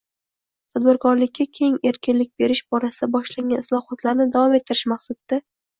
[0.77, 5.43] tadbirkorlikka keng erkinlik berish borasida boshlangan islohotlarni davom ettirish maqsadida.